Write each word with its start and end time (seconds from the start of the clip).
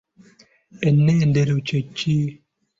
Ennendero 0.87 1.55
kye 1.67 1.79
ki? 1.95 2.15